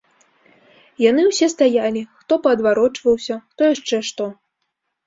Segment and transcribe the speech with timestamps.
[1.09, 4.35] Яны ўсе стаялі, хто паадварочваўся, хто яшчэ што.